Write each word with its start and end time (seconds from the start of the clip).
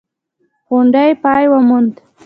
غونډې 0.67 1.05
پای 1.23 1.43
وموند. 1.51 1.93